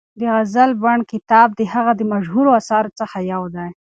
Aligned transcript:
د 0.19 0.21
غزل 0.35 0.71
بڼ 0.83 0.97
کتاب 1.11 1.47
د 1.59 1.61
هغه 1.73 1.91
د 1.99 2.01
مشهورو 2.13 2.55
اثارو 2.59 2.89
څخه 2.99 3.17
یو 3.31 3.43
دی. 3.55 3.69